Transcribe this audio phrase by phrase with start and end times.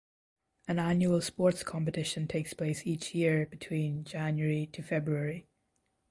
[0.67, 5.45] An annual sports competition takes place each year between January to February.